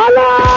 [0.00, 0.49] Olá!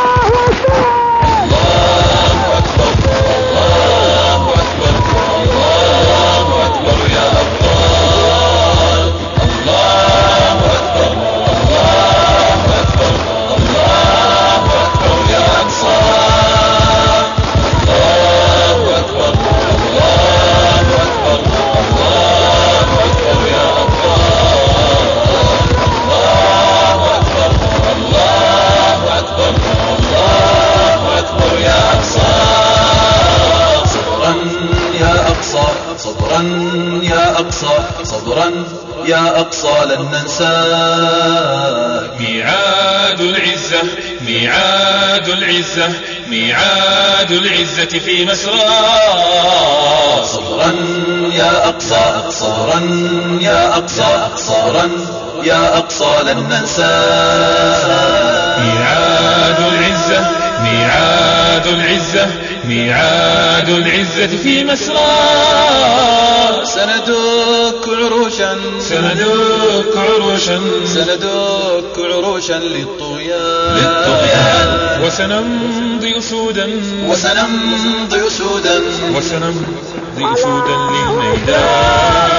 [39.05, 43.81] يا أقصى لن ننساك ميعاد العزة
[44.21, 45.89] ميعاد العزة
[46.27, 48.59] ميعاد العزة في مسرى
[50.23, 50.73] صبرا
[51.35, 52.79] يا أقصى صبرا
[53.41, 54.89] يا أقصى صبرا
[55.43, 57.83] يا أقصى لن ننساك
[58.59, 62.27] ميعاد العزة ميعاد العزة
[62.65, 65.13] ميعاد العزة في مسرى
[66.65, 68.57] سندك عروشا.
[68.79, 70.59] سندك عروشا.
[70.85, 73.75] سندك عروشا للطغيان.
[73.75, 75.03] للطغيان.
[75.03, 76.69] وسنمضي أسودا.
[77.07, 78.81] وسنمضي أسودا.
[79.15, 82.32] وسنمضي أسودا للميدان.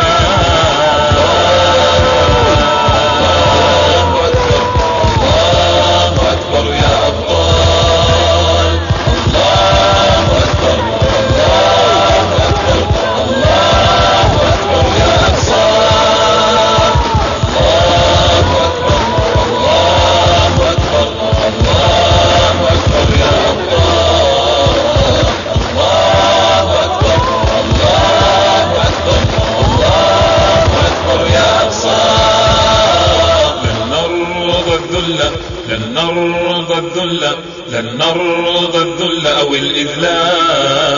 [36.78, 37.36] الذل
[37.72, 40.94] لن نرضى الذل أو الإذلال.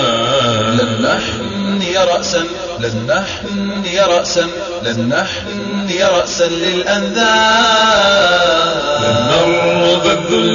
[0.77, 2.45] لن نحني رأسا
[2.81, 4.47] لن نحني رأسا
[4.83, 7.27] لن نحني رأسا للأنذال
[9.03, 10.55] لن نرضى الذل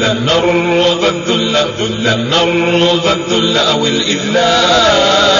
[0.00, 1.54] لن نرضى الذل
[2.04, 5.30] لن نرضى الذل أو الإذلال.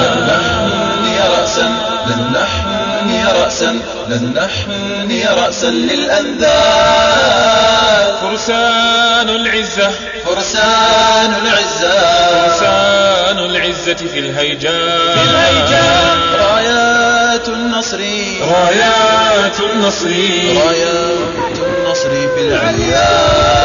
[0.00, 1.66] لن نحني رأسا
[2.06, 3.70] لن نحني رأسا
[4.08, 7.30] لن نحني رأسا للأنذال
[8.30, 9.90] فرسان العزة.
[10.26, 12.00] فرسان العزة.
[12.48, 17.98] فرسان العزة في الهيجاء في الهيجاء رايات النصر.
[18.40, 20.06] رايات النصر.
[20.66, 23.59] رايات النصر في العليا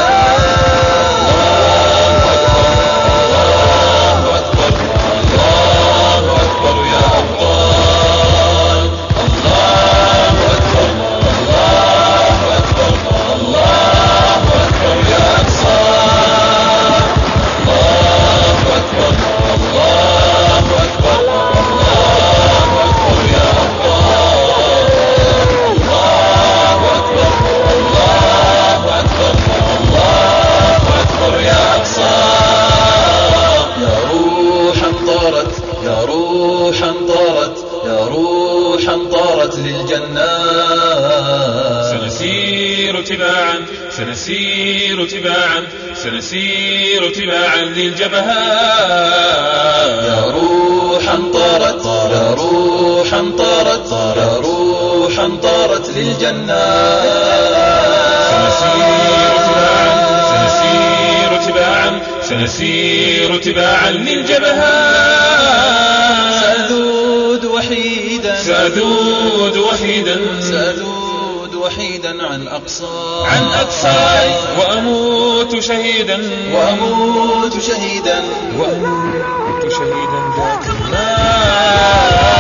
[41.92, 43.02] سنسير
[45.06, 45.64] تباعا
[46.04, 48.36] سنسير تباعا للجبهات.
[50.06, 57.04] يا روحا طارت يا روحا طارت يا روحا طارت للجنات
[58.32, 59.90] سنسير تباعا
[60.32, 61.92] سنسير تباعا
[62.22, 65.15] سنسير تباعا للجبهات.
[68.46, 70.42] سأذود وحيدا.
[70.42, 76.18] سأذود وحيدا عن أقصى عن أقصى وأموت شهيدا.
[76.54, 78.24] وأموت شهيدا.
[78.58, 82.35] وأموت شهيدا ذات النار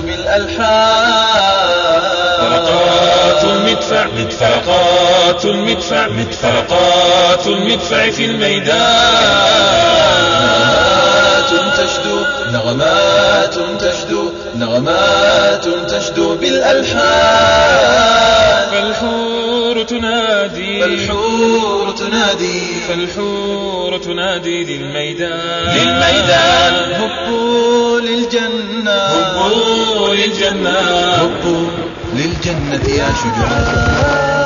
[0.00, 1.24] بالألحان.
[2.40, 4.06] طلقات المدفع
[4.40, 6.08] طلقات المدفع
[6.42, 8.74] طلقات المدفع في الميدان.
[11.78, 12.18] تشدو
[12.52, 17.04] نغمات تشدو نغمات تشدو بالألحان.
[18.70, 19.23] فالحور
[19.84, 22.60] تنادي فالحور تنادي.
[22.88, 25.76] فالحور تنادي للميدان.
[25.76, 26.92] للميدان.
[26.94, 28.90] هبوا للجنة.
[28.90, 30.70] هبوا للجنة.
[30.70, 31.66] هبوا
[32.14, 34.43] للجنة يا شجعان.